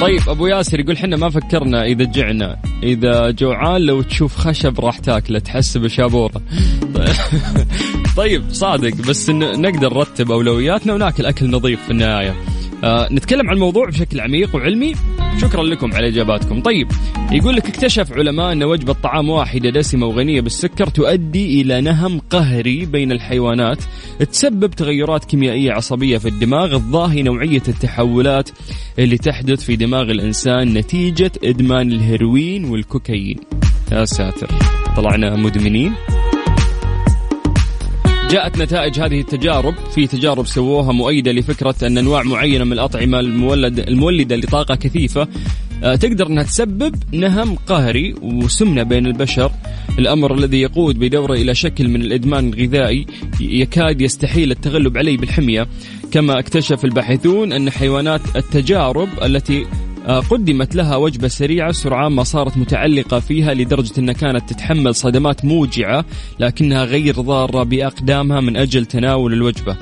طيب 0.00 0.20
أبو 0.28 0.46
ياسر 0.46 0.80
يقول 0.80 0.98
حنا 0.98 1.16
ما 1.16 1.30
فكرنا 1.30 1.84
إذا 1.84 2.04
جعنا. 2.04 2.56
إذا 2.82 3.30
جوعان 3.30 3.80
لو 3.80 4.02
تشوف 4.02 4.36
خشب 4.36 4.80
راح 4.80 4.98
تاكله 4.98 5.38
تحسب 5.38 5.86
شابوره 5.86 6.42
طيب 8.16 8.42
صادق 8.50 8.94
بس 9.08 9.30
نقدر 9.30 9.94
نرتب 9.94 10.30
أولوياتنا 10.30 10.94
وناكل 10.94 11.26
أكل 11.26 11.50
نظيف 11.50 11.84
في 11.84 11.90
النهاية. 11.90 12.34
آه 12.84 13.08
نتكلم 13.12 13.48
عن 13.48 13.54
الموضوع 13.54 13.86
بشكل 13.86 14.20
عميق 14.20 14.54
وعلمي. 14.54 14.94
شكرا 15.40 15.62
لكم 15.62 15.92
على 15.92 16.08
إجاباتكم. 16.08 16.62
طيب 16.62 16.88
يقول 17.32 17.56
لك 17.56 17.66
اكتشف 17.66 18.12
علماء 18.12 18.52
أن 18.52 18.62
وجبة 18.62 18.92
طعام 18.92 19.28
واحدة 19.30 19.70
دسمة 19.70 20.06
وغنية 20.06 20.40
بالسكر 20.40 20.86
تؤدي 20.86 21.60
إلى 21.62 21.80
نهم 21.80 22.20
قهري 22.30 22.84
بين 22.86 23.12
الحيوانات 23.12 23.78
تسبب 24.32 24.70
تغيرات 24.70 25.24
كيميائية 25.24 25.72
عصبية 25.72 26.18
في 26.18 26.28
الدماغ 26.28 26.78
تضاهي 26.78 27.22
نوعية 27.22 27.62
التحولات 27.68 28.50
اللي 28.98 29.18
تحدث 29.18 29.64
في 29.64 29.76
دماغ 29.76 30.02
الإنسان 30.02 30.74
نتيجة 30.74 31.32
إدمان 31.44 31.92
الهيروين 31.92 32.64
والكوكايين. 32.64 33.36
يا 33.92 34.04
ساتر 34.04 34.48
طلعنا 34.96 35.36
مدمنين. 35.36 35.92
جاءت 38.30 38.58
نتائج 38.58 39.00
هذه 39.00 39.20
التجارب 39.20 39.74
في 39.94 40.06
تجارب 40.06 40.46
سووها 40.46 40.92
مؤيدة 40.92 41.32
لفكرة 41.32 41.74
أن 41.82 41.98
أنواع 41.98 42.22
معينة 42.22 42.64
من 42.64 42.72
الأطعمة 42.72 43.20
المولد 43.20 43.78
المولدة 43.78 44.36
لطاقة 44.36 44.74
كثيفة 44.74 45.28
تقدر 45.80 46.26
إنها 46.26 46.42
تسبب 46.42 46.94
نهم 47.12 47.54
قهري 47.54 48.14
وسمنة 48.22 48.82
بين 48.82 49.06
البشر. 49.06 49.52
الأمر 49.98 50.34
الذي 50.34 50.60
يقود 50.60 50.98
بدوره 50.98 51.32
إلى 51.32 51.54
شكل 51.54 51.88
من 51.88 52.02
الإدمان 52.02 52.52
الغذائي 52.52 53.06
يكاد 53.40 54.00
يستحيل 54.00 54.50
التغلب 54.50 54.98
عليه 54.98 55.18
بالحمية. 55.18 55.66
كما 56.10 56.38
اكتشف 56.38 56.84
الباحثون 56.84 57.52
أن 57.52 57.70
حيوانات 57.70 58.20
التجارب 58.36 59.08
التي 59.22 59.66
آه، 60.06 60.20
قدمت 60.20 60.74
لها 60.74 60.96
وجبة 60.96 61.28
سريعة 61.28 61.72
سرعان 61.72 62.12
ما 62.12 62.22
صارت 62.22 62.56
متعلقة 62.56 63.20
فيها 63.20 63.54
لدرجة 63.54 63.92
أنها 63.98 64.14
كانت 64.14 64.50
تتحمل 64.50 64.94
صدمات 64.94 65.44
موجعة 65.44 66.04
لكنها 66.40 66.84
غير 66.84 67.14
ضارة 67.20 67.62
بأقدامها 67.62 68.40
من 68.40 68.56
أجل 68.56 68.86
تناول 68.86 69.32
الوجبة. 69.32 69.76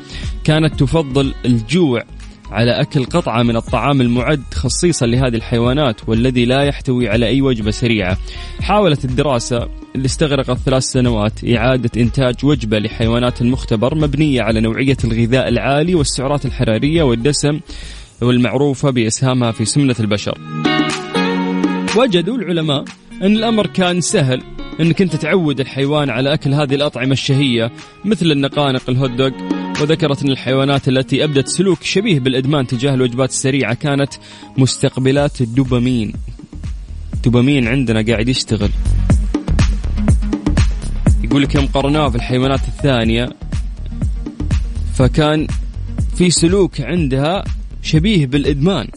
كانت 0.44 0.80
تفضل 0.80 1.34
الجوع 1.44 2.04
على 2.54 2.80
أكل 2.80 3.04
قطعة 3.04 3.42
من 3.42 3.56
الطعام 3.56 4.00
المعد 4.00 4.42
خصيصا 4.54 5.06
لهذه 5.06 5.34
الحيوانات 5.34 6.08
والذي 6.08 6.44
لا 6.44 6.62
يحتوي 6.62 7.08
على 7.08 7.26
أي 7.26 7.42
وجبة 7.42 7.70
سريعة. 7.70 8.18
حاولت 8.60 9.04
الدراسة 9.04 9.68
اللي 9.94 10.06
استغرقت 10.06 10.58
ثلاث 10.58 10.82
سنوات 10.82 11.44
إعادة 11.44 11.90
إنتاج 11.96 12.34
وجبة 12.44 12.78
لحيوانات 12.78 13.40
المختبر 13.40 13.94
مبنية 13.94 14.42
على 14.42 14.60
نوعية 14.60 14.96
الغذاء 15.04 15.48
العالي 15.48 15.94
والسعرات 15.94 16.46
الحرارية 16.46 17.02
والدسم 17.02 17.60
والمعروفة 18.22 18.90
بإسهامها 18.90 19.52
في 19.52 19.64
سمنة 19.64 19.96
البشر. 20.00 20.38
وجدوا 21.96 22.36
العلماء 22.36 22.84
أن 23.22 23.36
الأمر 23.36 23.66
كان 23.66 24.00
سهل 24.00 24.42
أنك 24.80 25.02
أنت 25.02 25.16
تعود 25.16 25.60
الحيوان 25.60 26.10
على 26.10 26.34
أكل 26.34 26.54
هذه 26.54 26.74
الأطعمة 26.74 27.12
الشهية 27.12 27.72
مثل 28.04 28.26
النقانق 28.26 28.82
الهوت 28.88 29.10
وذكرت 29.80 30.22
أن 30.22 30.30
الحيوانات 30.30 30.88
التي 30.88 31.24
أبدت 31.24 31.48
سلوك 31.48 31.82
شبيه 31.82 32.20
بالإدمان 32.20 32.66
تجاه 32.66 32.94
الوجبات 32.94 33.30
السريعة 33.30 33.74
كانت 33.74 34.12
مستقبلات 34.58 35.40
الدوبامين. 35.40 36.12
الدوبامين 37.14 37.68
عندنا 37.68 38.02
قاعد 38.02 38.28
يشتغل. 38.28 38.70
يقول 41.24 41.42
لك 41.42 41.54
يوم 41.54 41.66
قرناه 41.66 42.08
في 42.08 42.16
الحيوانات 42.16 42.68
الثانية 42.68 43.30
فكان 44.94 45.46
في 46.16 46.30
سلوك 46.30 46.80
عندها 46.80 47.44
شبيه 47.82 48.26
بالإدمان. 48.26 48.88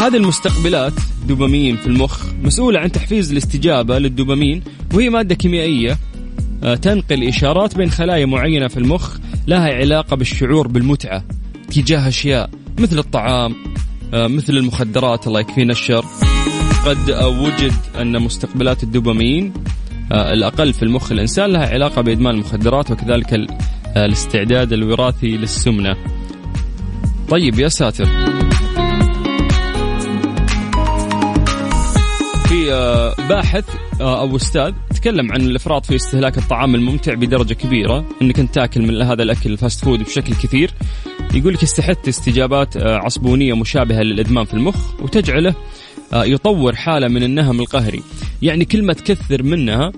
هذه 0.00 0.16
المستقبلات 0.16 0.92
دوبامين 1.28 1.76
في 1.76 1.86
المخ 1.86 2.26
مسؤولة 2.42 2.80
عن 2.80 2.92
تحفيز 2.92 3.30
الاستجابة 3.30 3.98
للدوبامين 3.98 4.62
وهي 4.94 5.10
مادة 5.10 5.34
كيميائية 5.34 5.98
آه، 6.62 6.74
تنقل 6.74 7.28
إشارات 7.28 7.76
بين 7.76 7.90
خلايا 7.90 8.26
معينة 8.26 8.68
في 8.68 8.76
المخ 8.76 9.18
لها 9.46 9.74
علاقة 9.74 10.16
بالشعور 10.16 10.68
بالمتعة 10.68 11.24
تجاه 11.70 12.08
أشياء 12.08 12.50
مثل 12.78 12.98
الطعام 12.98 13.54
آه، 14.14 14.26
مثل 14.26 14.52
المخدرات 14.56 15.26
الله 15.26 15.40
يكفينا 15.40 15.72
الشر. 15.72 16.04
قد 16.86 17.10
وجد 17.24 17.72
أن 18.00 18.22
مستقبلات 18.22 18.82
الدوبامين 18.82 19.52
آه، 20.12 20.32
الأقل 20.32 20.72
في 20.72 20.82
المخ 20.82 21.12
الإنسان 21.12 21.50
لها 21.52 21.66
علاقة 21.68 22.02
بإدمان 22.02 22.34
المخدرات 22.34 22.90
وكذلك 22.90 23.34
آه، 23.34 24.04
الاستعداد 24.04 24.72
الوراثي 24.72 25.36
للسمنة. 25.36 25.96
طيب 27.28 27.58
يا 27.58 27.68
ساتر. 27.68 28.08
في 32.52 32.72
آه، 32.72 33.14
باحث 33.28 33.64
آه، 34.00 34.20
أو 34.20 34.36
أستاذ 34.36 34.72
تكلم 34.94 35.32
عن 35.32 35.40
الإفراط 35.40 35.86
في 35.86 35.96
استهلاك 35.96 36.38
الطعام 36.38 36.74
الممتع 36.74 37.14
بدرجة 37.14 37.54
كبيرة 37.54 38.04
إنك 38.22 38.38
أنت 38.38 38.54
تاكل 38.54 38.82
من 38.82 39.02
هذا 39.02 39.22
الأكل 39.22 39.52
ال 39.52 39.58
fast 39.58 39.84
food 39.84 40.02
بشكل 40.02 40.34
كثير. 40.34 40.70
يقول 41.34 41.54
لك 41.54 41.62
يستحث 41.62 42.08
استجابات 42.08 42.76
آه، 42.76 42.96
عصبونية 42.96 43.56
مشابهة 43.56 44.02
للإدمان 44.02 44.44
في 44.44 44.54
المخ 44.54 45.00
وتجعله 45.02 45.54
آه، 46.12 46.24
يطور 46.24 46.76
حالة 46.76 47.08
من 47.08 47.22
النهم 47.22 47.60
القهري. 47.60 48.02
يعني 48.42 48.64
كل 48.64 48.82
ما 48.82 48.92
تكثر 48.92 49.42
منها 49.42 49.92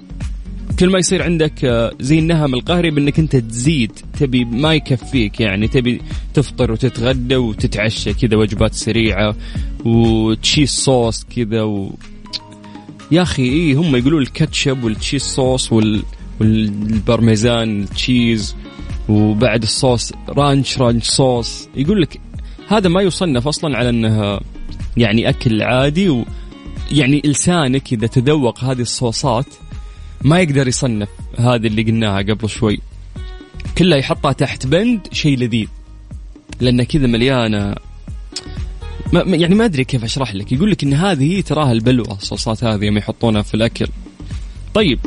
كل 0.78 0.90
ما 0.90 0.98
يصير 0.98 1.22
عندك 1.22 1.64
آه، 1.64 1.92
زي 2.00 2.18
النهم 2.18 2.54
القهري 2.54 2.90
بإنك 2.90 3.18
أنت 3.18 3.36
تزيد 3.36 3.92
تبي 4.20 4.44
ما 4.44 4.74
يكفيك 4.74 5.40
يعني 5.40 5.68
تبي 5.68 6.00
تفطر 6.34 6.72
وتتغدى 6.72 7.36
وتتعشى 7.36 8.14
كذا 8.14 8.36
وجبات 8.36 8.74
سريعة 8.74 9.36
و 9.84 9.97
cheese 9.97 10.70
sauce 10.70 11.24
كذا 11.36 11.62
و... 11.62 11.94
يا 13.10 13.22
أخي 13.22 13.42
إيه 13.42 13.76
هم 13.76 13.96
يقولوا 13.96 14.20
الكاتشب 14.20 14.84
وال 14.84 14.94
cheese 14.94 15.22
sauce 15.22 15.72
وال... 15.72 16.02
وال 16.40 16.69
parmesan 16.69 17.82
ال 17.82 17.93
cheese 17.93 18.56
وبعد 19.08 19.62
ال 19.62 19.71
sauce 19.71 20.12
ranch 20.28 20.78
ranch 20.78 21.04
sauce. 21.04 21.68
يقول 21.76 22.02
لك 22.02 22.20
هذا 22.68 22.88
ما 22.88 23.02
يصنف 23.02 23.48
أصلا 23.48 23.78
على 23.78 23.88
انها 23.88 24.40
يعني 24.96 25.28
أكل 25.28 25.62
عادي 25.62 26.08
و 26.08 26.24
يعني 26.92 27.22
لسانك 27.24 27.92
إذا 27.92 28.06
تذوق 28.06 28.64
هذه 28.64 28.80
الصوصات 28.80 29.46
ما 30.22 30.40
يقدر 30.40 30.68
يصنف 30.68 31.08
هذه 31.38 31.66
اللي 31.66 31.82
قلناها 31.82 32.18
قبل 32.18 32.48
شوي. 32.48 32.80
كلها 33.78 33.98
يحطها 33.98 34.32
تحت 34.32 34.66
بند 34.66 35.00
شيء 35.12 35.38
لذيذ 35.38 35.68
لأن 36.60 36.82
كذا 36.82 37.06
مليانة 37.06 37.74
ما 39.12 39.24
ما- 39.24 39.36
يعني 39.36 39.54
ما 39.54 39.64
أدري 39.64 39.84
كيف 39.84 40.04
أشرح 40.04 40.34
لك. 40.34 40.52
يقول 40.52 40.70
لك 40.70 40.82
إن 40.84 40.92
هذه 40.94 41.40
تراها 41.40 41.72
البلوى 41.72 42.06
الصوصات 42.10 42.64
هذه 42.64 42.84
يوم 42.84 42.96
يحطونها 42.98 43.42
في 43.42 43.54
الأكل. 43.54 43.86
طيب. 44.74 44.98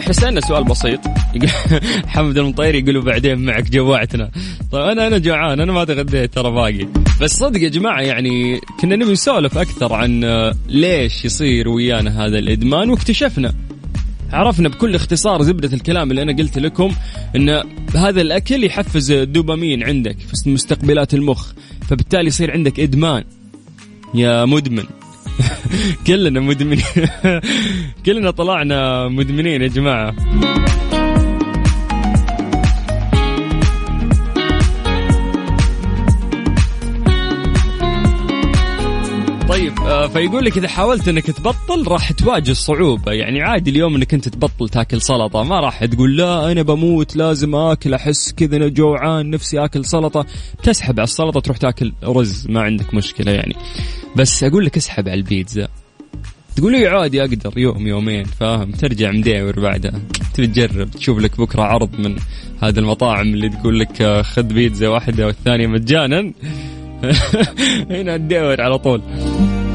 إحنا 0.00 0.12
سألنا 0.12 0.40
سؤال 0.40 0.64
بسيط. 0.64 1.00
حمد 2.06 2.38
المطير 2.38 2.74
يقولوا 2.74 3.02
بعدين 3.02 3.38
معك 3.38 3.70
جوعتنا. 3.70 4.30
طيب 4.72 4.82
أنا 4.84 5.06
أنا 5.06 5.18
جوعان 5.18 5.60
أنا 5.60 5.72
ما 5.72 5.84
تغديت 5.84 6.34
ترى 6.34 6.50
باقي. 6.50 6.88
بس 7.20 7.32
صدق 7.36 7.60
يا 7.60 7.68
جماعة 7.68 8.00
يعني 8.00 8.60
كنا 8.80 8.96
نبي 8.96 9.12
نسولف 9.12 9.58
أكثر 9.58 9.92
عن 9.92 10.24
آه، 10.24 10.54
ليش 10.68 11.24
يصير 11.24 11.68
ويانا 11.68 12.26
هذا 12.26 12.38
الإدمان 12.38 12.90
واكتشفنا. 12.90 13.54
عرفنا 14.32 14.68
بكل 14.68 14.94
اختصار 14.94 15.42
زبدة 15.42 15.72
الكلام 15.76 16.10
اللي 16.10 16.22
أنا 16.22 16.36
قلت 16.36 16.58
لكم 16.58 16.92
أن 17.36 17.62
هذا 17.94 18.20
الأكل 18.20 18.64
يحفز 18.64 19.10
الدوبامين 19.10 19.82
عندك 19.82 20.16
في 20.18 20.50
مستقبلات 20.50 21.14
المخ. 21.14 21.52
فبالتالي 21.88 22.26
يصير 22.26 22.52
عندك 22.52 22.80
إدمان. 22.80 23.24
يا 24.14 24.44
مدمن. 24.44 24.84
كلنا 26.06 26.40
مدمنين. 26.40 26.84
كلنا 28.06 28.30
طلعنا 28.30 29.08
مدمنين 29.08 29.62
يا 29.62 29.68
جماعة. 29.68 30.14
فيقول 40.08 40.44
لك 40.44 40.56
إذا 40.58 40.68
حاولت 40.68 41.08
إنك 41.08 41.26
تبطل 41.26 41.88
راح 41.88 42.12
تواجه 42.12 42.50
الصعوبه 42.50 43.12
يعني 43.12 43.42
عادي 43.42 43.70
اليوم 43.70 43.96
إنك 43.96 44.14
أنت 44.14 44.28
تبطل 44.28 44.68
تاكل 44.68 45.00
سلطة. 45.00 45.42
ما 45.42 45.60
راح 45.60 45.84
تقول 45.84 46.16
لا 46.16 46.52
أنا 46.52 46.62
بموت 46.62 47.16
لازم 47.16 47.54
آكل 47.54 47.94
أحس 47.94 48.32
كذا 48.32 48.56
أنا 48.56 48.68
جوعان 48.68 49.30
نفسي 49.30 49.64
آكل 49.64 49.84
سلطة. 49.84 50.26
تسحب 50.62 51.00
على 51.00 51.04
السلطة 51.04 51.40
تروح 51.40 51.56
تاكل 51.56 51.92
رز. 52.04 52.46
ما 52.48 52.62
عندك 52.62 52.94
مشكلة 52.94 53.32
يعني. 53.32 53.56
بس 54.16 54.44
أقول 54.44 54.64
لك 54.64 54.76
اسحب 54.76 55.08
على 55.08 55.18
البيتزا. 55.18 55.68
تقول 56.56 56.72
لي 56.72 56.86
عادي 56.86 57.20
أقدر 57.20 57.58
يوم 57.58 57.86
يومين 57.86 58.24
فاهم؟ 58.24 58.70
ترجع 58.70 59.10
مداور 59.10 59.60
بعدها. 59.60 60.00
تبي 60.34 60.46
تجرب 60.46 60.90
تشوف 60.90 61.18
لك 61.18 61.40
بكرة 61.40 61.62
عرض 61.62 62.00
من 62.00 62.16
هذه 62.62 62.78
المطاعم 62.78 63.26
اللي 63.26 63.48
تقول 63.48 63.80
لك 63.80 64.22
خذ 64.22 64.42
بيتزا 64.42 64.88
واحدة 64.88 65.26
والثانية 65.26 65.66
مجانا. 65.66 66.32
هنا 67.90 68.16
تدور 68.16 68.60
على 68.60 68.78
طول. 68.78 69.02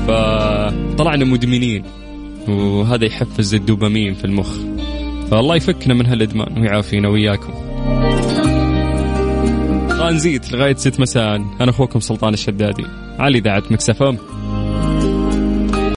فطلعنا 0.08 1.26
مدمنين. 1.26 1.84
وهذا 2.48 3.06
يحفز 3.06 3.56
الدوبامين 3.56 4.14
في 4.14 4.26
المخ. 4.26 4.58
فالله 5.32 5.56
يفكنا 5.56 5.94
من 5.94 6.06
هالإدمان 6.06 6.62
ويعافينا 6.62 7.10
وياكم 7.10 7.54
ترانزيت 9.90 10.52
لغاية 10.52 10.76
6 10.76 11.00
مساء. 11.00 11.36
أنا 11.36 11.70
أخوكم 11.70 12.00
سلطان 12.00 12.34
الشدادي. 12.34 12.86
على 13.20 13.38
إذاعة 13.38 13.64
مكسفه 13.72 14.18